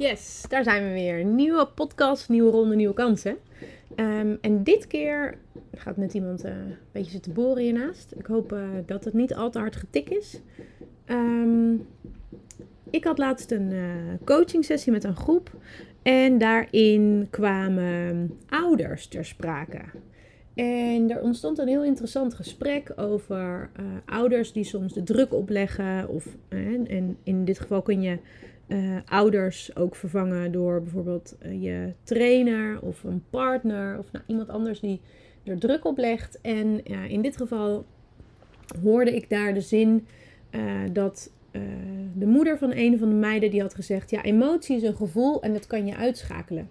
Yes, 0.00 0.44
daar 0.48 0.64
zijn 0.64 0.82
we 0.82 0.92
weer. 0.92 1.24
Nieuwe 1.24 1.66
podcast, 1.66 2.28
nieuwe 2.28 2.50
ronde, 2.50 2.74
nieuwe 2.74 2.94
kansen. 2.94 3.36
Ehm, 3.94 4.36
en 4.40 4.62
dit 4.62 4.86
keer 4.86 5.38
gaat 5.74 5.96
met 5.96 6.14
iemand 6.14 6.44
uh, 6.44 6.50
een 6.50 6.76
beetje 6.92 7.10
zitten 7.10 7.32
boren 7.32 7.62
hiernaast. 7.62 8.12
Ik 8.18 8.26
hoop 8.26 8.52
uh, 8.52 8.68
dat 8.86 9.04
het 9.04 9.14
niet 9.14 9.34
al 9.34 9.50
te 9.50 9.58
hard 9.58 9.76
getik 9.76 10.08
is. 10.08 10.40
Um, 11.06 11.86
ik 12.90 13.04
had 13.04 13.18
laatst 13.18 13.50
een 13.50 13.70
uh, 13.70 13.84
coaching 14.24 14.64
sessie 14.64 14.92
met 14.92 15.04
een 15.04 15.16
groep. 15.16 15.50
En 16.02 16.38
daarin 16.38 17.26
kwamen 17.30 18.38
ouders 18.48 19.06
ter 19.06 19.24
sprake. 19.24 19.80
En 20.54 21.10
er 21.10 21.20
ontstond 21.20 21.58
een 21.58 21.68
heel 21.68 21.84
interessant 21.84 22.34
gesprek 22.34 22.92
over 22.96 23.70
ouders 24.06 24.52
die 24.52 24.64
soms 24.64 24.92
de 24.92 25.02
druk 25.02 25.34
opleggen. 25.34 26.08
Of, 26.08 26.26
en 26.48 27.16
in 27.22 27.44
dit 27.44 27.60
geval 27.60 27.82
kun 27.82 28.02
je 28.02 28.18
uh, 28.72 28.96
ouders 29.04 29.76
ook 29.76 29.96
vervangen 29.96 30.52
door 30.52 30.82
bijvoorbeeld 30.82 31.36
uh, 31.42 31.62
je 31.62 31.92
trainer 32.02 32.80
of 32.80 33.04
een 33.04 33.22
partner 33.30 33.98
of 33.98 34.12
nou, 34.12 34.24
iemand 34.26 34.48
anders 34.48 34.80
die 34.80 35.00
er 35.44 35.58
druk 35.58 35.84
op 35.84 35.98
legt. 35.98 36.40
En 36.40 36.84
in 37.08 37.22
dit 37.22 37.36
geval 37.36 37.84
hoorde 38.82 39.14
ik 39.14 39.28
daar 39.28 39.54
de 39.54 39.60
zin 39.60 40.06
uh, 40.50 40.62
dat 40.92 41.30
de 42.14 42.26
moeder 42.26 42.58
van 42.58 42.72
een 42.74 42.98
van 42.98 43.08
de 43.08 43.14
meiden 43.14 43.50
die 43.50 43.60
had 43.60 43.74
gezegd: 43.74 44.10
ja, 44.10 44.22
emotie 44.22 44.76
is 44.76 44.82
een 44.82 44.96
gevoel 44.96 45.42
en 45.42 45.52
dat 45.52 45.66
kan 45.66 45.86
je 45.86 45.96
uitschakelen. 45.96 46.68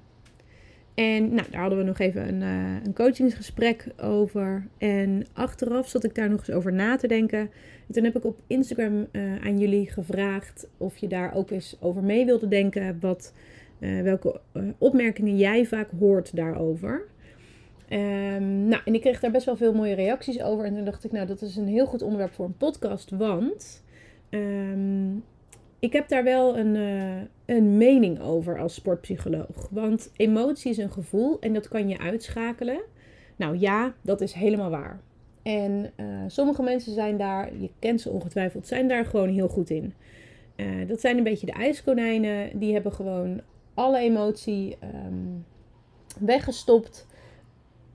En 1.00 1.33
nou, 1.33 1.47
daar 1.52 1.61
hadden 1.61 1.80
we 1.80 1.83
nog 1.83 2.00
even 2.00 2.28
een, 2.28 2.42
uh, 2.42 2.86
een 2.86 2.94
coachingsgesprek 2.94 3.88
over. 4.02 4.67
En 4.78 5.25
achteraf 5.33 5.89
zat 5.89 6.03
ik 6.03 6.16
daar 6.16 6.30
nog 6.30 6.39
eens 6.39 6.52
over 6.52 6.73
na 6.73 6.95
te 6.95 7.08
denken. 7.08 7.39
En 7.88 7.94
toen 7.94 8.03
heb 8.03 8.16
ik 8.16 8.25
op 8.25 8.39
Instagram 8.47 9.08
uh, 9.11 9.45
aan 9.45 9.59
jullie 9.59 9.89
gevraagd 9.89 10.67
of 10.77 10.97
je 10.97 11.08
daar 11.08 11.36
ook 11.36 11.50
eens 11.50 11.77
over 11.80 12.03
mee 12.03 12.25
wilde 12.25 12.47
denken. 12.47 12.97
Wat, 13.00 13.33
uh, 13.80 14.02
welke 14.02 14.42
opmerkingen 14.77 15.38
jij 15.38 15.66
vaak 15.66 15.89
hoort 16.00 16.36
daarover. 16.36 17.08
Um, 17.89 18.67
nou, 18.67 18.81
en 18.86 18.94
ik 18.94 19.02
kreeg 19.02 19.20
daar 19.20 19.31
best 19.31 19.45
wel 19.45 19.58
veel 19.58 19.73
mooie 19.73 19.95
reacties 19.95 20.42
over. 20.42 20.66
En 20.66 20.75
toen 20.75 20.86
dacht 20.86 21.03
ik, 21.03 21.11
nou, 21.11 21.27
dat 21.27 21.42
is 21.42 21.55
een 21.55 21.67
heel 21.67 21.86
goed 21.86 22.02
onderwerp 22.02 22.33
voor 22.33 22.45
een 22.45 22.58
podcast. 22.58 23.09
Want 23.09 23.83
um, 24.30 25.23
ik 25.80 25.94
heb 25.94 26.09
daar 26.09 26.23
wel 26.23 26.58
een, 26.58 26.75
uh, 26.75 27.22
een 27.45 27.77
mening 27.77 28.22
over 28.22 28.59
als 28.59 28.73
sportpsycholoog. 28.73 29.67
Want 29.72 30.11
emotie 30.16 30.71
is 30.71 30.77
een 30.77 30.91
gevoel 30.91 31.39
en 31.39 31.53
dat 31.53 31.67
kan 31.67 31.89
je 31.89 31.99
uitschakelen. 31.99 32.81
Nou 33.36 33.58
ja, 33.58 33.94
dat 34.02 34.21
is 34.21 34.33
helemaal 34.33 34.69
waar. 34.69 34.99
En 35.41 35.91
uh, 35.97 36.05
sommige 36.27 36.61
mensen 36.61 36.94
zijn 36.94 37.17
daar, 37.17 37.58
je 37.58 37.69
kent 37.80 38.02
ze 38.02 38.09
ongetwijfeld, 38.09 38.67
zijn 38.67 38.88
daar 38.88 39.05
gewoon 39.05 39.30
heel 39.30 39.47
goed 39.47 39.69
in. 39.69 39.94
Uh, 40.55 40.88
dat 40.88 40.99
zijn 40.99 41.17
een 41.17 41.23
beetje 41.23 41.45
de 41.45 41.52
ijskonijnen. 41.52 42.59
Die 42.59 42.73
hebben 42.73 42.93
gewoon 42.93 43.41
alle 43.73 43.99
emotie 43.99 44.77
um, 45.05 45.45
weggestopt. 46.19 47.08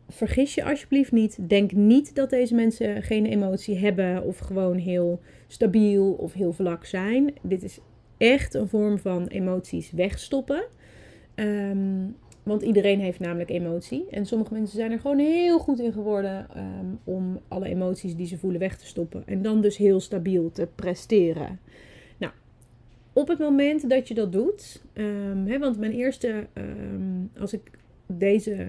Vergis 0.08 0.54
je 0.54 0.64
alsjeblieft 0.64 1.12
niet. 1.12 1.48
Denk 1.48 1.72
niet 1.72 2.14
dat 2.14 2.30
deze 2.30 2.54
mensen 2.54 3.02
geen 3.02 3.26
emotie 3.26 3.78
hebben 3.78 4.22
of 4.22 4.38
gewoon 4.38 4.76
heel 4.76 5.20
stabiel 5.46 6.12
of 6.12 6.32
heel 6.32 6.52
vlak 6.52 6.84
zijn. 6.84 7.34
Dit 7.42 7.62
is 7.62 7.78
echt 8.16 8.54
een 8.54 8.68
vorm 8.68 8.98
van 8.98 9.26
emoties 9.26 9.90
wegstoppen. 9.90 10.64
Um, 11.34 12.16
want 12.42 12.62
iedereen 12.62 13.00
heeft 13.00 13.20
namelijk 13.20 13.50
emotie. 13.50 14.06
En 14.10 14.26
sommige 14.26 14.52
mensen 14.52 14.76
zijn 14.76 14.92
er 14.92 15.00
gewoon 15.00 15.18
heel 15.18 15.58
goed 15.58 15.80
in 15.80 15.92
geworden 15.92 16.46
um, 16.56 16.98
om 17.04 17.40
alle 17.48 17.66
emoties 17.68 18.16
die 18.16 18.26
ze 18.26 18.38
voelen 18.38 18.60
weg 18.60 18.76
te 18.76 18.86
stoppen. 18.86 19.22
En 19.26 19.42
dan 19.42 19.60
dus 19.60 19.76
heel 19.76 20.00
stabiel 20.00 20.50
te 20.50 20.68
presteren. 20.74 21.58
Nou, 22.18 22.32
op 23.12 23.28
het 23.28 23.38
moment 23.38 23.90
dat 23.90 24.08
je 24.08 24.14
dat 24.14 24.32
doet. 24.32 24.82
Um, 24.94 25.46
hè, 25.46 25.58
want 25.58 25.78
mijn 25.78 25.92
eerste, 25.92 26.46
als 27.38 27.52
ik 27.52 27.70
deze 28.06 28.66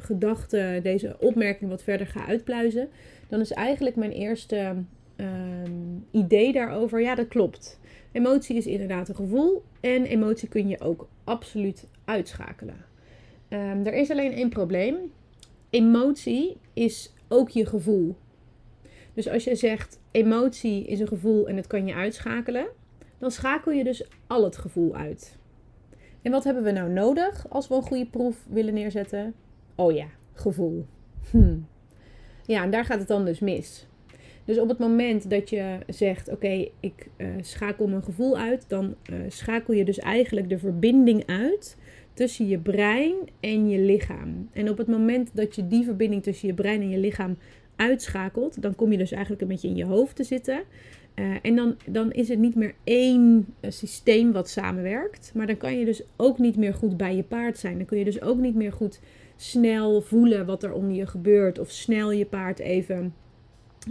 gedachte, 0.00 0.80
deze 0.82 1.16
opmerking 1.20 1.70
wat 1.70 1.82
verder 1.82 2.06
ga 2.06 2.26
uitpluizen. 2.26 2.88
Dan 3.28 3.40
is 3.40 3.52
eigenlijk 3.52 3.96
mijn 3.96 4.12
eerste 4.12 4.74
um, 5.16 6.06
idee 6.10 6.52
daarover, 6.52 7.00
ja 7.00 7.14
dat 7.14 7.28
klopt. 7.28 7.80
Emotie 8.12 8.56
is 8.56 8.66
inderdaad 8.66 9.08
een 9.08 9.14
gevoel 9.14 9.62
en 9.80 10.04
emotie 10.04 10.48
kun 10.48 10.68
je 10.68 10.80
ook 10.80 11.08
absoluut 11.24 11.86
uitschakelen. 12.04 12.84
Um, 13.48 13.86
er 13.86 13.94
is 13.94 14.10
alleen 14.10 14.32
één 14.32 14.48
probleem. 14.48 14.96
Emotie 15.70 16.56
is 16.72 17.12
ook 17.28 17.48
je 17.48 17.66
gevoel. 17.66 18.16
Dus 19.14 19.28
als 19.28 19.44
je 19.44 19.54
zegt 19.54 20.00
emotie 20.10 20.86
is 20.86 21.00
een 21.00 21.08
gevoel 21.08 21.48
en 21.48 21.56
het 21.56 21.66
kan 21.66 21.86
je 21.86 21.94
uitschakelen, 21.94 22.66
dan 23.18 23.30
schakel 23.30 23.72
je 23.72 23.84
dus 23.84 24.08
al 24.26 24.44
het 24.44 24.56
gevoel 24.56 24.94
uit. 24.94 25.36
En 26.22 26.30
wat 26.30 26.44
hebben 26.44 26.62
we 26.62 26.70
nou 26.70 26.90
nodig 26.90 27.46
als 27.48 27.68
we 27.68 27.74
een 27.74 27.82
goede 27.82 28.06
proef 28.06 28.36
willen 28.48 28.74
neerzetten? 28.74 29.34
Oh 29.78 29.92
ja, 29.92 30.06
gevoel. 30.32 30.86
Hm. 31.30 31.56
Ja, 32.46 32.62
en 32.62 32.70
daar 32.70 32.84
gaat 32.84 32.98
het 32.98 33.08
dan 33.08 33.24
dus 33.24 33.40
mis. 33.40 33.86
Dus 34.44 34.58
op 34.58 34.68
het 34.68 34.78
moment 34.78 35.30
dat 35.30 35.50
je 35.50 35.78
zegt: 35.86 36.28
Oké, 36.28 36.68
ik 36.80 37.08
uh, 37.16 37.28
schakel 37.40 37.86
mijn 37.86 38.02
gevoel 38.02 38.38
uit, 38.38 38.64
dan 38.68 38.94
uh, 39.12 39.18
schakel 39.28 39.74
je 39.74 39.84
dus 39.84 39.98
eigenlijk 39.98 40.48
de 40.48 40.58
verbinding 40.58 41.26
uit 41.26 41.76
tussen 42.12 42.48
je 42.48 42.58
brein 42.58 43.14
en 43.40 43.68
je 43.68 43.78
lichaam. 43.78 44.48
En 44.52 44.70
op 44.70 44.78
het 44.78 44.86
moment 44.86 45.30
dat 45.32 45.54
je 45.54 45.66
die 45.66 45.84
verbinding 45.84 46.22
tussen 46.22 46.48
je 46.48 46.54
brein 46.54 46.80
en 46.80 46.90
je 46.90 46.98
lichaam 46.98 47.36
uitschakelt, 47.76 48.62
dan 48.62 48.74
kom 48.74 48.92
je 48.92 48.98
dus 48.98 49.12
eigenlijk 49.12 49.42
een 49.42 49.48
beetje 49.48 49.68
in 49.68 49.76
je 49.76 49.84
hoofd 49.84 50.16
te 50.16 50.24
zitten. 50.24 50.62
Uh, 51.14 51.34
en 51.42 51.56
dan, 51.56 51.76
dan 51.86 52.12
is 52.12 52.28
het 52.28 52.38
niet 52.38 52.54
meer 52.54 52.74
één 52.84 53.46
systeem 53.62 54.32
wat 54.32 54.48
samenwerkt. 54.48 55.32
Maar 55.34 55.46
dan 55.46 55.56
kan 55.56 55.78
je 55.78 55.84
dus 55.84 56.02
ook 56.16 56.38
niet 56.38 56.56
meer 56.56 56.74
goed 56.74 56.96
bij 56.96 57.16
je 57.16 57.22
paard 57.22 57.58
zijn. 57.58 57.76
Dan 57.76 57.86
kun 57.86 57.98
je 57.98 58.04
dus 58.04 58.22
ook 58.22 58.38
niet 58.38 58.54
meer 58.54 58.72
goed 58.72 59.00
snel 59.40 60.00
voelen 60.00 60.46
wat 60.46 60.62
er 60.62 60.72
om 60.72 60.90
je 60.90 61.06
gebeurt. 61.06 61.58
Of 61.58 61.70
snel 61.70 62.12
je 62.12 62.26
paard 62.26 62.58
even 62.58 63.14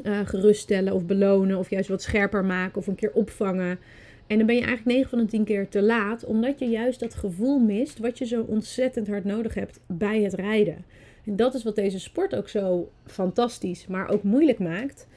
uh, 0.04 0.20
geruststellen 0.26 0.94
of 0.94 1.06
belonen. 1.06 1.58
Of 1.58 1.70
juist 1.70 1.90
wat 1.90 2.02
scherper 2.02 2.46
maken 2.46 2.78
of 2.78 2.88
een 2.88 2.96
keer 2.96 3.12
opvangen. 3.14 3.80
En 4.28 4.38
dan 4.38 4.46
ben 4.48 4.56
je 4.56 4.62
eigenlijk 4.62 4.98
9 4.98 5.10
van 5.10 5.20
de 5.20 5.26
10 5.26 5.44
keer 5.44 5.70
te 5.70 5.82
laat. 5.82 6.26
Omdat 6.26 6.60
je 6.60 6.66
juist 6.66 7.00
dat 7.00 7.16
gevoel 7.16 7.60
mist 7.60 8.00
wat 8.00 8.18
je 8.18 8.26
zo 8.26 8.42
ontzettend 8.42 9.08
hard 9.08 9.24
nodig 9.24 9.54
hebt 9.54 9.80
bij 9.86 10.22
het 10.22 10.34
rijden. 10.34 10.86
En 11.26 11.36
dat 11.36 11.54
is 11.54 11.64
wat 11.64 11.76
deze 11.76 12.00
sport 12.00 12.36
ook 12.36 12.50
zo 12.50 12.92
fantastisch, 13.06 13.88
maar 13.88 14.10
ook 14.10 14.24
moeilijk 14.24 14.60
maakt. 14.60 15.08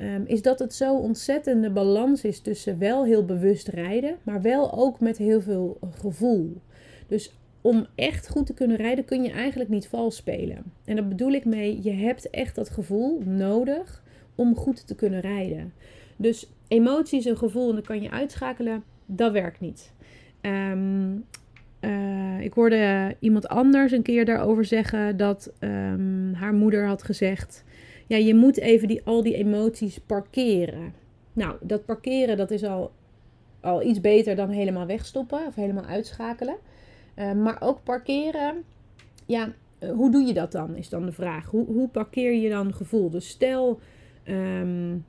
Um, 0.00 0.24
is 0.26 0.42
dat 0.42 0.58
het 0.58 0.74
zo 0.74 0.96
ontzettende 0.96 1.70
balans 1.70 2.24
is 2.24 2.40
tussen 2.40 2.78
wel 2.78 3.04
heel 3.04 3.24
bewust 3.24 3.68
rijden, 3.68 4.16
maar 4.22 4.42
wel 4.42 4.72
ook 4.78 5.00
met 5.00 5.18
heel 5.18 5.40
veel 5.40 5.78
gevoel. 5.98 6.60
Dus 7.06 7.32
om 7.60 7.86
echt 7.94 8.28
goed 8.28 8.46
te 8.46 8.54
kunnen 8.54 8.76
rijden 8.76 9.04
kun 9.04 9.22
je 9.22 9.30
eigenlijk 9.30 9.70
niet 9.70 9.88
vals 9.88 10.16
spelen. 10.16 10.72
En 10.84 10.96
daar 10.96 11.08
bedoel 11.08 11.32
ik 11.32 11.44
mee, 11.44 11.82
je 11.82 11.92
hebt 11.92 12.30
echt 12.30 12.54
dat 12.54 12.70
gevoel 12.70 13.22
nodig 13.24 14.02
om 14.34 14.56
goed 14.56 14.86
te 14.86 14.94
kunnen 14.94 15.20
rijden. 15.20 15.72
Dus 16.16 16.52
emoties 16.68 17.26
en 17.26 17.36
gevoel 17.36 17.68
en 17.68 17.74
dat 17.74 17.86
kan 17.86 18.02
je 18.02 18.10
uitschakelen, 18.10 18.82
dat 19.06 19.32
werkt 19.32 19.60
niet. 19.60 19.92
Um, 20.42 21.24
uh, 21.80 22.40
ik 22.40 22.52
hoorde 22.52 23.16
iemand 23.18 23.48
anders 23.48 23.92
een 23.92 24.02
keer 24.02 24.24
daarover 24.24 24.64
zeggen 24.64 25.16
dat 25.16 25.52
um, 25.60 26.32
haar 26.34 26.54
moeder 26.54 26.86
had 26.86 27.02
gezegd: 27.02 27.64
Ja, 28.06 28.16
je 28.16 28.34
moet 28.34 28.58
even 28.58 28.88
die, 28.88 29.00
al 29.04 29.22
die 29.22 29.34
emoties 29.34 29.98
parkeren. 29.98 30.92
Nou, 31.32 31.56
dat 31.60 31.84
parkeren 31.84 32.36
dat 32.36 32.50
is 32.50 32.64
al, 32.64 32.90
al 33.60 33.82
iets 33.82 34.00
beter 34.00 34.36
dan 34.36 34.48
helemaal 34.48 34.86
wegstoppen 34.86 35.46
of 35.46 35.54
helemaal 35.54 35.84
uitschakelen. 35.84 36.56
Uh, 37.20 37.32
maar 37.32 37.56
ook 37.60 37.82
parkeren, 37.82 38.64
ja, 39.26 39.52
hoe 39.94 40.10
doe 40.10 40.22
je 40.22 40.34
dat 40.34 40.52
dan? 40.52 40.76
Is 40.76 40.88
dan 40.88 41.04
de 41.06 41.12
vraag. 41.12 41.46
Hoe, 41.46 41.66
hoe 41.66 41.88
parkeer 41.88 42.32
je 42.32 42.48
dan 42.48 42.74
gevoel? 42.74 43.10
Dus 43.10 43.28
stel 43.28 43.80
Um, 44.28 45.04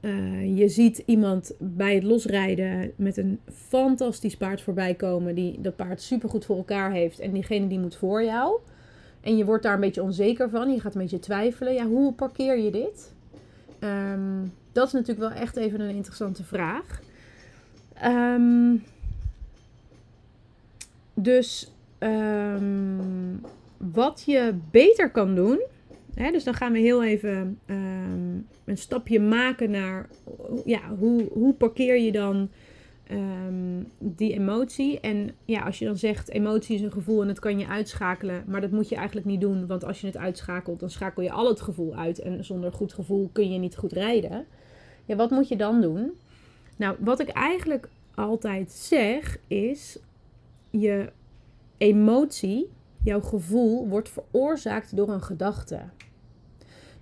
uh, 0.00 0.58
je 0.58 0.68
ziet 0.68 1.02
iemand 1.06 1.54
bij 1.58 1.94
het 1.94 2.02
losrijden 2.02 2.92
met 2.96 3.16
een 3.16 3.40
fantastisch 3.52 4.36
paard 4.36 4.60
voorbij 4.60 4.94
komen. 4.94 5.34
Die 5.34 5.60
dat 5.60 5.76
paard 5.76 6.02
supergoed 6.02 6.44
voor 6.44 6.56
elkaar 6.56 6.92
heeft. 6.92 7.18
En 7.18 7.32
diegene 7.32 7.66
die 7.66 7.78
moet 7.78 7.96
voor 7.96 8.24
jou. 8.24 8.58
En 9.20 9.36
je 9.36 9.44
wordt 9.44 9.62
daar 9.62 9.74
een 9.74 9.80
beetje 9.80 10.02
onzeker 10.02 10.50
van. 10.50 10.72
Je 10.72 10.80
gaat 10.80 10.94
een 10.94 11.00
beetje 11.00 11.18
twijfelen. 11.18 11.74
Ja, 11.74 11.86
hoe 11.86 12.12
parkeer 12.12 12.58
je 12.58 12.70
dit? 12.70 13.12
Um, 13.80 14.52
dat 14.72 14.86
is 14.86 14.92
natuurlijk 14.92 15.28
wel 15.28 15.42
echt 15.42 15.56
even 15.56 15.80
een 15.80 15.94
interessante 15.94 16.44
vraag. 16.44 17.00
Um, 18.04 18.82
Dus 21.14 21.72
ehm, 21.98 23.36
wat 23.76 24.22
je 24.26 24.54
beter 24.70 25.10
kan 25.10 25.34
doen. 25.34 25.62
Hè, 26.14 26.30
dus 26.30 26.44
dan 26.44 26.54
gaan 26.54 26.72
we 26.72 26.78
heel 26.78 27.04
even 27.04 27.58
ehm, 27.66 28.36
een 28.64 28.78
stapje 28.78 29.20
maken 29.20 29.70
naar 29.70 30.08
ja, 30.64 30.80
hoe, 30.98 31.28
hoe 31.32 31.54
parkeer 31.54 31.98
je 31.98 32.12
dan 32.12 32.48
ehm, 33.06 33.82
die 33.98 34.32
emotie. 34.32 35.00
En 35.00 35.30
ja, 35.44 35.60
als 35.60 35.78
je 35.78 35.84
dan 35.84 35.96
zegt 35.96 36.30
emotie 36.30 36.74
is 36.74 36.82
een 36.82 36.92
gevoel 36.92 37.20
en 37.20 37.26
dat 37.26 37.38
kan 37.38 37.58
je 37.58 37.66
uitschakelen. 37.66 38.44
Maar 38.46 38.60
dat 38.60 38.70
moet 38.70 38.88
je 38.88 38.96
eigenlijk 38.96 39.26
niet 39.26 39.40
doen. 39.40 39.66
Want 39.66 39.84
als 39.84 40.00
je 40.00 40.06
het 40.06 40.16
uitschakelt, 40.16 40.80
dan 40.80 40.90
schakel 40.90 41.22
je 41.22 41.30
al 41.32 41.48
het 41.48 41.60
gevoel 41.60 41.94
uit. 41.94 42.18
En 42.18 42.44
zonder 42.44 42.72
goed 42.72 42.92
gevoel 42.92 43.30
kun 43.32 43.52
je 43.52 43.58
niet 43.58 43.76
goed 43.76 43.92
rijden. 43.92 44.46
Ja, 45.04 45.16
wat 45.16 45.30
moet 45.30 45.48
je 45.48 45.56
dan 45.56 45.80
doen? 45.80 46.12
Nou, 46.76 46.96
wat 46.98 47.20
ik 47.20 47.28
eigenlijk 47.28 47.88
altijd 48.14 48.72
zeg 48.72 49.38
is: 49.46 49.98
je 50.80 51.12
emotie, 51.78 52.70
jouw 53.02 53.20
gevoel, 53.20 53.88
wordt 53.88 54.08
veroorzaakt 54.08 54.96
door 54.96 55.08
een 55.08 55.22
gedachte. 55.22 55.80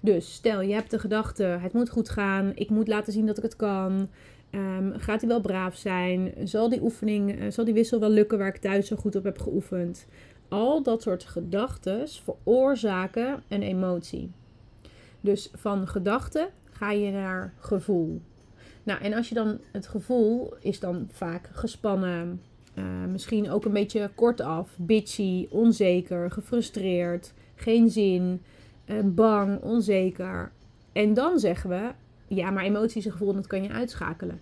Dus 0.00 0.34
stel, 0.34 0.60
je 0.60 0.74
hebt 0.74 0.90
de 0.90 0.98
gedachte: 0.98 1.42
het 1.42 1.72
moet 1.72 1.90
goed 1.90 2.08
gaan, 2.08 2.52
ik 2.54 2.70
moet 2.70 2.88
laten 2.88 3.12
zien 3.12 3.26
dat 3.26 3.36
ik 3.36 3.42
het 3.42 3.56
kan. 3.56 4.08
Um, 4.50 4.92
gaat 4.96 5.20
hij 5.20 5.28
wel 5.28 5.40
braaf 5.40 5.76
zijn? 5.76 6.32
Zal 6.44 6.68
die 6.68 6.82
oefening, 6.82 7.40
uh, 7.40 7.50
zal 7.50 7.64
die 7.64 7.74
wissel 7.74 8.00
wel 8.00 8.10
lukken 8.10 8.38
waar 8.38 8.48
ik 8.54 8.56
thuis 8.56 8.86
zo 8.86 8.96
goed 8.96 9.16
op 9.16 9.24
heb 9.24 9.38
geoefend? 9.38 10.06
Al 10.48 10.82
dat 10.82 11.02
soort 11.02 11.24
gedachten 11.24 12.08
veroorzaken 12.08 13.42
een 13.48 13.62
emotie. 13.62 14.30
Dus 15.20 15.50
van 15.54 15.88
gedachte 15.88 16.50
ga 16.70 16.90
je 16.90 17.10
naar 17.10 17.54
gevoel. 17.58 18.20
Nou, 18.82 19.00
en 19.00 19.12
als 19.12 19.28
je 19.28 19.34
dan 19.34 19.58
het 19.72 19.86
gevoel 19.86 20.54
is 20.60 20.80
dan 20.80 21.08
vaak 21.10 21.48
gespannen, 21.52 22.40
uh, 22.74 22.84
misschien 23.10 23.50
ook 23.50 23.64
een 23.64 23.72
beetje 23.72 24.10
kortaf, 24.14 24.76
bitchy, 24.78 25.46
onzeker, 25.50 26.30
gefrustreerd, 26.30 27.32
geen 27.54 27.90
zin, 27.90 28.42
uh, 28.86 28.96
bang, 29.04 29.60
onzeker. 29.60 30.52
En 30.92 31.14
dan 31.14 31.38
zeggen 31.38 31.70
we, 31.70 31.90
ja, 32.26 32.50
maar 32.50 32.64
emoties 32.64 33.04
en 33.04 33.12
gevoel, 33.12 33.34
dat 33.34 33.46
kan 33.46 33.62
je 33.62 33.70
uitschakelen. 33.70 34.40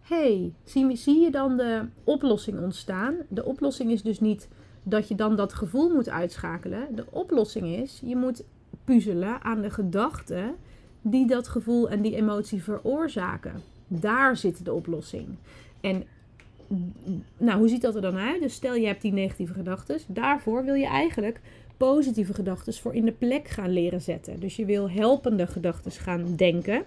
hey, 0.00 0.52
zie, 0.64 0.96
zie 0.96 1.20
je 1.20 1.30
dan 1.30 1.56
de 1.56 1.84
oplossing 2.04 2.58
ontstaan? 2.58 3.14
De 3.28 3.44
oplossing 3.44 3.90
is 3.90 4.02
dus 4.02 4.20
niet 4.20 4.48
dat 4.82 5.08
je 5.08 5.14
dan 5.14 5.36
dat 5.36 5.52
gevoel 5.52 5.88
moet 5.88 6.08
uitschakelen. 6.08 6.94
De 6.94 7.04
oplossing 7.10 7.66
is, 7.66 8.00
je 8.04 8.16
moet 8.16 8.44
puzzelen 8.84 9.42
aan 9.42 9.60
de 9.60 9.70
gedachten 9.70 10.54
die 11.02 11.26
dat 11.26 11.48
gevoel 11.48 11.90
en 11.90 12.02
die 12.02 12.16
emotie 12.16 12.62
veroorzaken. 12.62 13.52
Daar 13.86 14.36
zit 14.36 14.64
de 14.64 14.72
oplossing. 14.72 15.28
En 15.80 16.04
nou, 17.36 17.58
hoe 17.58 17.68
ziet 17.68 17.82
dat 17.82 17.94
er 17.94 18.00
dan 18.00 18.16
uit? 18.16 18.40
Dus 18.40 18.54
stel 18.54 18.74
je 18.74 18.86
hebt 18.86 19.02
die 19.02 19.12
negatieve 19.12 19.52
gedachten. 19.52 19.98
Daarvoor 20.06 20.64
wil 20.64 20.74
je 20.74 20.86
eigenlijk 20.86 21.40
positieve 21.76 22.34
gedachten 22.34 22.74
voor 22.74 22.94
in 22.94 23.04
de 23.04 23.12
plek 23.12 23.48
gaan 23.48 23.70
leren 23.70 24.00
zetten. 24.00 24.40
Dus 24.40 24.56
je 24.56 24.64
wil 24.64 24.90
helpende 24.90 25.46
gedachten 25.46 25.92
gaan 25.92 26.36
denken. 26.36 26.82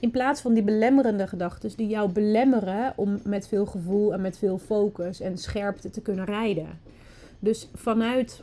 In 0.00 0.10
plaats 0.10 0.40
van 0.40 0.54
die 0.54 0.62
belemmerende 0.62 1.26
gedachten 1.26 1.70
die 1.76 1.86
jou 1.86 2.12
belemmeren 2.12 2.92
om 2.96 3.20
met 3.24 3.48
veel 3.48 3.66
gevoel 3.66 4.12
en 4.12 4.20
met 4.20 4.38
veel 4.38 4.58
focus 4.58 5.20
en 5.20 5.38
scherpte 5.38 5.90
te 5.90 6.00
kunnen 6.00 6.24
rijden. 6.24 6.68
Dus 7.38 7.68
vanuit 7.74 8.40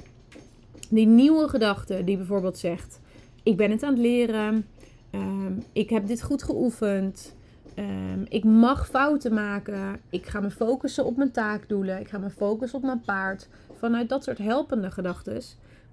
die 0.90 1.08
nieuwe 1.08 1.48
gedachte 1.48 2.04
die 2.04 2.18
bijvoorbeeld 2.18 2.58
zegt: 2.58 3.00
Ik 3.44 3.58
ben 3.58 3.72
het 3.72 3.84
aan 3.84 3.94
het 3.94 4.02
leren, 4.02 4.66
um, 5.12 5.64
ik 5.74 5.90
heb 5.90 6.08
dit 6.08 6.22
goed 6.22 6.44
geoefend, 6.44 7.36
um, 7.76 8.26
ik 8.30 8.44
mag 8.44 8.88
fouten 8.88 9.34
maken, 9.34 10.00
ik 10.10 10.26
ga 10.26 10.40
me 10.40 10.52
focussen 10.52 11.06
op 11.06 11.18
mijn 11.18 11.32
taakdoelen, 11.32 12.00
ik 12.00 12.08
ga 12.08 12.18
me 12.18 12.30
focussen 12.30 12.80
op 12.80 12.86
mijn 12.86 13.02
paard. 13.02 13.48
Vanuit 13.78 14.10
dat 14.10 14.24
soort 14.24 14.38
helpende 14.38 14.92
gedachten, 14.92 15.42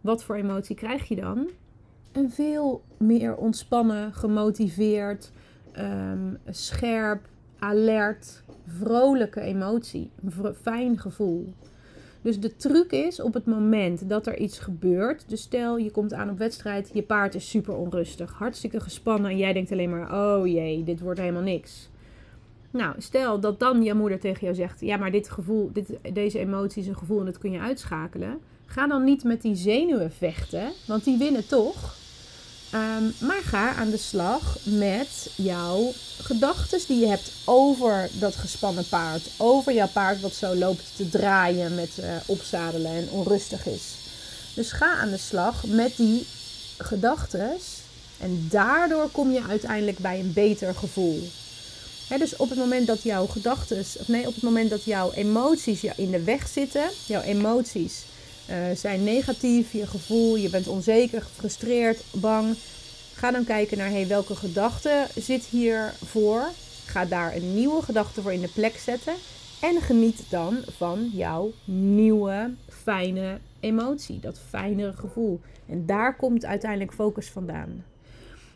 wat 0.01 0.25
voor 0.25 0.37
emotie 0.37 0.77
krijg 0.77 1.09
je 1.09 1.17
dan? 1.17 1.49
Een 2.13 2.31
veel 2.31 2.83
meer 2.97 3.37
ontspannen, 3.37 4.13
gemotiveerd, 4.13 5.31
um, 5.79 6.39
scherp, 6.51 7.29
alert, 7.59 8.43
vrolijke 8.67 9.41
emotie. 9.41 10.11
Een 10.23 10.55
fijn 10.55 10.99
gevoel. 10.99 11.55
Dus 12.23 12.41
de 12.41 12.57
truc 12.57 12.93
is 12.93 13.21
op 13.21 13.35
het 13.35 13.47
moment 13.47 14.09
dat 14.09 14.27
er 14.27 14.39
iets 14.39 14.59
gebeurt. 14.59 15.29
Dus 15.29 15.43
stel 15.43 15.77
je 15.77 15.91
komt 15.91 16.13
aan 16.13 16.31
op 16.31 16.39
wedstrijd, 16.39 16.91
je 16.93 17.03
paard 17.03 17.35
is 17.35 17.51
super 17.51 17.77
onrustig, 17.77 18.33
hartstikke 18.33 18.81
gespannen 18.81 19.31
en 19.31 19.37
jij 19.37 19.53
denkt 19.53 19.73
alleen 19.73 19.91
maar: 19.91 20.13
oh 20.13 20.47
jee, 20.47 20.85
dit 20.85 21.01
wordt 21.01 21.21
helemaal 21.21 21.43
niks. 21.43 21.89
Nou, 22.71 22.95
stel 22.99 23.41
dat 23.41 23.61
dan 23.61 23.83
je 23.83 23.95
moeder 23.95 24.19
tegen 24.19 24.41
jou 24.41 24.55
zegt: 24.55 24.81
ja, 24.81 24.97
maar 24.97 25.11
dit 25.11 25.31
gevoel, 25.31 25.71
dit, 25.73 25.99
deze 26.13 26.39
emotie 26.39 26.83
is 26.83 26.89
een 26.89 26.97
gevoel 26.97 27.19
en 27.19 27.25
dat 27.25 27.39
kun 27.39 27.53
je 27.53 27.61
uitschakelen. 27.61 28.39
Ga 28.67 28.87
dan 28.87 29.05
niet 29.05 29.25
met 29.25 29.43
die 29.43 29.55
zenuwen 29.55 30.13
vechten, 30.13 30.73
want 30.87 31.05
die 31.05 31.19
winnen 31.19 31.49
toch. 31.49 31.98
Um, 32.75 33.15
maar 33.19 33.43
ga 33.43 33.75
aan 33.75 33.91
de 33.91 33.97
slag 33.97 34.57
met 34.63 35.31
jouw 35.35 35.93
gedachten 36.23 36.81
die 36.87 36.99
je 36.99 37.07
hebt 37.07 37.33
over 37.45 38.11
dat 38.13 38.37
gespannen 38.37 38.89
paard. 38.89 39.23
Over 39.37 39.73
jouw 39.73 39.89
paard 39.89 40.21
wat 40.21 40.35
zo 40.35 40.55
loopt 40.55 40.85
te 40.97 41.09
draaien 41.09 41.75
met 41.75 41.91
uh, 42.01 42.05
opzadelen 42.27 42.91
en 42.91 43.09
onrustig 43.11 43.67
is. 43.67 43.83
Dus 44.55 44.73
ga 44.73 44.97
aan 44.97 45.11
de 45.11 45.19
slag 45.19 45.65
met 45.67 45.97
die 45.97 46.27
gedachten. 46.79 47.51
En 48.19 48.47
daardoor 48.51 49.09
kom 49.09 49.31
je 49.31 49.43
uiteindelijk 49.49 49.99
bij 49.99 50.21
een 50.21 50.33
beter 50.33 50.75
gevoel. 50.75 51.29
dus 52.19 52.37
op 52.37 52.49
het 52.49 52.59
moment 52.59 52.87
dat 52.87 53.03
jouw 53.03 53.27
gedachten, 53.27 53.79
of 53.79 54.09
nee, 54.09 54.27
op 54.27 54.35
het 54.35 54.43
moment 54.43 54.71
dat 54.71 54.85
jouw 54.85 55.13
emoties 55.13 55.83
in 55.97 56.11
de 56.11 56.23
weg 56.23 56.49
zitten, 56.49 56.91
jouw 57.07 57.23
emoties 57.23 58.03
uh, 58.51 58.77
zijn 58.77 59.05
negatief, 59.05 59.73
je 59.73 59.87
gevoel, 59.87 60.37
je 60.37 60.51
bent 60.51 60.69
onzeker, 60.69 61.23
gefrustreerd, 61.23 62.05
bang. 62.13 62.57
Ga 63.15 63.31
dan 63.31 63.45
kijken 63.45 63.79
naar 63.79 63.91
hey, 63.91 64.07
welke 64.07 64.35
gedachte 64.35 65.07
zit 65.15 65.45
hier 65.45 65.93
voor. 66.05 66.43
Ga 66.87 67.05
daar 67.05 67.37
een 67.37 67.55
nieuwe 67.55 67.83
gedachte 67.83 68.23
voor 68.23 68.33
in 68.33 68.41
de 68.41 68.51
plek 68.55 68.77
zetten. 68.77 69.15
En 69.61 69.81
geniet 69.81 70.31
dan 70.31 70.57
van 70.77 71.11
jouw 71.13 71.53
nieuwe, 71.65 72.51
fijne 72.69 73.39
emotie. 73.61 74.21
Dat 74.21 74.41
fijnere 74.49 74.93
gevoel. 74.93 75.41
En 75.67 75.87
daar 75.87 76.17
komt 76.17 76.45
uiteindelijk 76.45 76.93
focus 76.93 77.29
vandaan. 77.29 77.85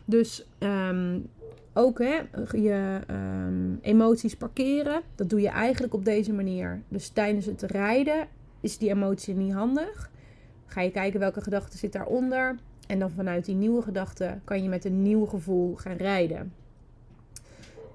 Dus 0.05 0.43
um, 0.59 1.29
ook 1.73 1.99
hè, 1.99 2.19
je 2.51 2.99
um, 3.09 3.79
emoties 3.81 4.35
parkeren. 4.35 5.01
Dat 5.15 5.29
doe 5.29 5.41
je 5.41 5.49
eigenlijk 5.49 5.93
op 5.93 6.05
deze 6.05 6.33
manier. 6.33 6.81
Dus 6.87 7.09
tijdens 7.09 7.45
het 7.45 7.61
rijden 7.61 8.27
is 8.63 8.77
die 8.77 8.89
emotie 8.89 9.35
niet 9.35 9.53
handig. 9.53 10.11
Ga 10.65 10.81
je 10.81 10.91
kijken 10.91 11.19
welke 11.19 11.41
gedachte 11.41 11.77
zit 11.77 11.91
daaronder. 11.91 12.55
En 12.87 12.99
dan 12.99 13.11
vanuit 13.11 13.45
die 13.45 13.55
nieuwe 13.55 13.81
gedachte 13.81 14.39
kan 14.43 14.63
je 14.63 14.69
met 14.69 14.85
een 14.85 15.01
nieuw 15.01 15.25
gevoel 15.25 15.75
gaan 15.75 15.95
rijden. 15.95 16.53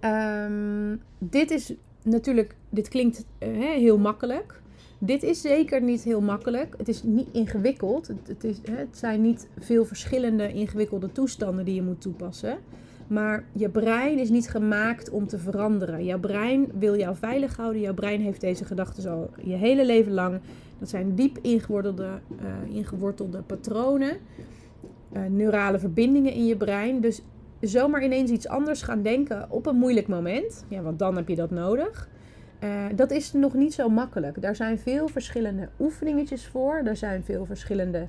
Um, 0.00 1.02
dit 1.18 1.50
is 1.50 1.74
natuurlijk, 2.02 2.54
dit 2.70 2.88
klinkt 2.88 3.24
uh, 3.38 3.48
heel 3.58 3.98
makkelijk. 3.98 4.60
Dit 4.98 5.22
is 5.22 5.40
zeker 5.40 5.82
niet 5.82 6.02
heel 6.02 6.20
makkelijk. 6.20 6.74
Het 6.76 6.88
is 6.88 7.02
niet 7.02 7.28
ingewikkeld. 7.32 8.06
Het, 8.06 8.42
het 8.62 8.98
zijn 8.98 9.22
niet 9.22 9.48
veel 9.58 9.84
verschillende 9.84 10.52
ingewikkelde 10.52 11.12
toestanden 11.12 11.64
die 11.64 11.74
je 11.74 11.82
moet 11.82 12.00
toepassen. 12.00 12.58
Maar 13.08 13.44
je 13.52 13.68
brein 13.68 14.18
is 14.18 14.30
niet 14.30 14.48
gemaakt 14.48 15.10
om 15.10 15.26
te 15.26 15.38
veranderen. 15.38 16.04
Jouw 16.04 16.18
brein 16.18 16.68
wil 16.78 16.96
jou 16.96 17.16
veilig 17.16 17.56
houden. 17.56 17.80
Jouw 17.80 17.94
brein 17.94 18.20
heeft 18.20 18.40
deze 18.40 18.64
gedachten 18.64 19.10
al 19.10 19.30
je 19.42 19.54
hele 19.54 19.86
leven 19.86 20.12
lang. 20.12 20.40
Dat 20.78 20.88
zijn 20.88 21.14
diep 21.14 21.38
ingewortelde, 21.42 22.08
uh, 22.42 22.76
ingewortelde 22.76 23.42
patronen, 23.42 24.16
uh, 25.12 25.22
neurale 25.28 25.78
verbindingen 25.78 26.32
in 26.32 26.46
je 26.46 26.56
brein. 26.56 27.00
Dus 27.00 27.22
zomaar 27.60 28.04
ineens 28.04 28.30
iets 28.30 28.48
anders 28.48 28.82
gaan 28.82 29.02
denken 29.02 29.50
op 29.50 29.66
een 29.66 29.76
moeilijk 29.76 30.08
moment, 30.08 30.64
ja, 30.68 30.82
want 30.82 30.98
dan 30.98 31.16
heb 31.16 31.28
je 31.28 31.36
dat 31.36 31.50
nodig. 31.50 32.08
Uh, 32.64 32.84
dat 32.94 33.10
is 33.10 33.32
nog 33.32 33.54
niet 33.54 33.74
zo 33.74 33.88
makkelijk. 33.88 34.42
Daar 34.42 34.56
zijn 34.56 34.78
veel 34.78 35.08
verschillende 35.08 35.68
oefeningetjes 35.80 36.46
voor. 36.46 36.82
Er 36.84 36.96
zijn 36.96 37.24
veel 37.24 37.44
verschillende 37.44 38.08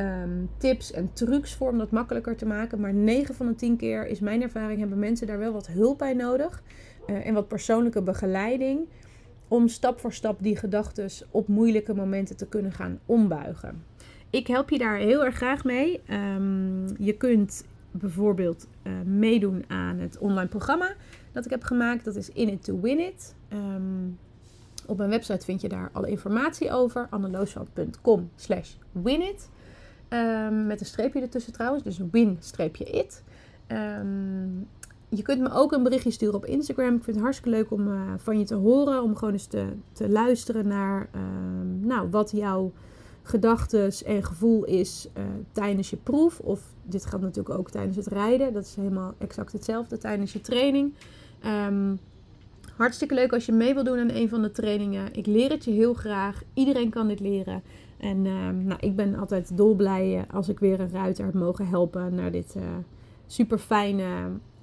um, 0.00 0.50
tips 0.56 0.92
en 0.92 1.12
trucs 1.12 1.54
voor 1.54 1.70
om 1.70 1.78
dat 1.78 1.90
makkelijker 1.90 2.36
te 2.36 2.46
maken. 2.46 2.80
Maar 2.80 2.94
9 2.94 3.34
van 3.34 3.46
de 3.46 3.54
10 3.54 3.76
keer 3.76 4.06
is 4.06 4.20
mijn 4.20 4.42
ervaring, 4.42 4.78
hebben 4.78 4.98
mensen 4.98 5.26
daar 5.26 5.38
wel 5.38 5.52
wat 5.52 5.66
hulp 5.66 5.98
bij 5.98 6.14
nodig. 6.14 6.62
Uh, 7.06 7.26
en 7.26 7.34
wat 7.34 7.48
persoonlijke 7.48 8.02
begeleiding. 8.02 8.88
Om 9.48 9.68
stap 9.68 10.00
voor 10.00 10.12
stap 10.12 10.42
die 10.42 10.56
gedachten 10.56 11.10
op 11.30 11.48
moeilijke 11.48 11.94
momenten 11.94 12.36
te 12.36 12.46
kunnen 12.46 12.72
gaan 12.72 12.98
ombuigen. 13.06 13.84
Ik 14.30 14.46
help 14.46 14.70
je 14.70 14.78
daar 14.78 14.96
heel 14.96 15.24
erg 15.24 15.34
graag 15.34 15.64
mee. 15.64 16.00
Um, 16.36 16.86
je 16.98 17.12
kunt 17.16 17.64
bijvoorbeeld 17.90 18.66
uh, 18.82 18.92
meedoen 19.04 19.64
aan 19.68 19.98
het 19.98 20.18
online 20.18 20.48
programma 20.48 20.94
dat 21.32 21.44
ik 21.44 21.50
heb 21.50 21.62
gemaakt. 21.62 22.04
Dat 22.04 22.16
is 22.16 22.30
In 22.30 22.48
It 22.48 22.64
To 22.64 22.80
Win 22.80 23.00
It. 23.00 23.34
Um, 23.52 24.18
op 24.86 24.96
mijn 24.96 25.10
website 25.10 25.44
vind 25.44 25.60
je 25.60 25.68
daar 25.68 25.90
alle 25.92 26.08
informatie 26.08 26.72
over. 26.72 27.06
anneloosveld.com 27.10 28.30
slash 28.36 28.74
winit. 28.92 29.48
Um, 30.12 30.66
met 30.66 30.80
een 30.80 30.86
streepje 30.86 31.20
ertussen 31.20 31.52
trouwens. 31.52 31.82
Dus 31.84 32.00
win-it. 32.10 33.22
Um, 33.68 34.68
je 35.08 35.22
kunt 35.22 35.40
me 35.40 35.52
ook 35.52 35.72
een 35.72 35.82
berichtje 35.82 36.10
sturen 36.10 36.34
op 36.34 36.46
Instagram. 36.46 36.94
Ik 36.94 37.02
vind 37.02 37.16
het 37.16 37.24
hartstikke 37.24 37.56
leuk 37.56 37.70
om 37.70 37.88
uh, 37.88 38.00
van 38.16 38.38
je 38.38 38.44
te 38.44 38.54
horen. 38.54 39.02
Om 39.02 39.16
gewoon 39.16 39.32
eens 39.32 39.46
te, 39.46 39.66
te 39.92 40.08
luisteren 40.08 40.66
naar, 40.66 41.08
um, 41.14 41.86
nou, 41.86 42.10
wat 42.10 42.30
jouw 42.30 42.72
gedachtes 43.22 44.02
en 44.02 44.24
gevoel 44.24 44.64
is 44.64 45.08
uh, 45.18 45.24
tijdens 45.52 45.90
je 45.90 45.96
proef. 45.96 46.40
Of 46.40 46.60
dit 46.82 47.06
gaat 47.06 47.20
natuurlijk 47.20 47.58
ook 47.58 47.70
tijdens 47.70 47.96
het 47.96 48.06
rijden. 48.06 48.52
Dat 48.52 48.64
is 48.64 48.74
helemaal 48.74 49.14
exact 49.18 49.52
hetzelfde 49.52 49.98
tijdens 49.98 50.32
je 50.32 50.40
training. 50.40 50.94
Hartstikke 52.76 53.14
leuk 53.14 53.32
als 53.32 53.46
je 53.46 53.52
mee 53.52 53.74
wil 53.74 53.84
doen 53.84 53.98
aan 53.98 54.10
een 54.10 54.28
van 54.28 54.42
de 54.42 54.50
trainingen. 54.50 55.14
Ik 55.14 55.26
leer 55.26 55.50
het 55.50 55.64
je 55.64 55.70
heel 55.70 55.94
graag. 55.94 56.42
Iedereen 56.54 56.90
kan 56.90 57.08
dit 57.08 57.20
leren. 57.20 57.62
En 58.00 58.26
um, 58.26 58.64
nou, 58.64 58.80
ik 58.80 58.96
ben 58.96 59.14
altijd 59.18 59.56
dolblij 59.56 60.16
uh, 60.16 60.22
als 60.34 60.48
ik 60.48 60.58
weer 60.58 60.80
een 60.80 60.90
ruiter 60.90 61.24
heb 61.24 61.34
mogen 61.34 61.68
helpen 61.68 62.14
naar 62.14 62.30
dit 62.30 62.54
uh, 62.56 62.62
super 63.26 63.58
fijne 63.58 64.04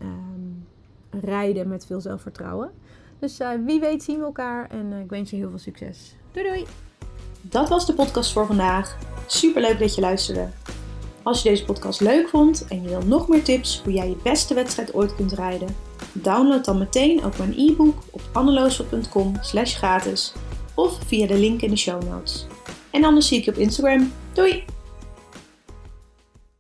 um, 0.02 0.66
rijden 1.10 1.68
met 1.68 1.86
veel 1.86 2.02
zelfvertrouwen. 2.02 2.72
Dus 3.20 3.40
uh, 3.40 3.50
wie 3.66 3.80
weet 3.80 4.04
zien 4.04 4.18
we 4.18 4.24
elkaar 4.24 4.70
en 4.70 4.94
ik 4.94 5.10
wens 5.10 5.30
je 5.30 5.36
heel 5.36 5.50
veel 5.50 5.60
succes. 5.60 6.16
Doei 6.32 6.48
doei! 6.48 6.66
Dat 7.42 7.70
was 7.70 7.86
de 7.86 7.94
podcast 7.94 8.32
voor 8.32 8.46
vandaag. 8.46 8.98
Super 9.26 9.62
leuk 9.62 9.80
dat 9.80 9.96
je 9.96 10.02
luisterde. 10.02 10.48
Als 11.24 11.44
je 11.44 11.50
deze 11.50 11.66
podcast 11.66 12.02
leuk 12.02 12.28
vond 12.28 12.68
en 12.68 12.82
je 12.82 12.90
wil 12.90 13.02
nog 13.02 13.28
meer 13.28 13.44
tips 13.44 13.82
hoe 13.84 13.94
jij 13.94 14.10
je 14.10 14.18
beste 14.24 14.54
wedstrijd 14.54 14.94
ooit 14.94 15.16
kunt 15.16 15.32
rijden, 15.32 15.76
download 16.14 16.66
dan 16.66 16.78
meteen 16.78 17.24
ook 17.24 17.38
mijn 17.38 17.54
e-book 17.58 17.98
op 18.12 18.22
anneloosel.com 18.32 19.34
slash 19.42 19.76
gratis 19.76 20.34
of 20.76 21.00
via 21.06 21.28
de 21.28 21.38
link 21.40 21.62
in 21.62 21.70
de 21.70 21.78
show 21.78 22.04
notes. 22.04 22.48
En 22.92 23.04
anders 23.04 23.28
zie 23.28 23.38
ik 23.38 23.46
je 23.46 23.52
op 23.52 23.58
Instagram. 23.58 24.12
Doei! 24.34 24.77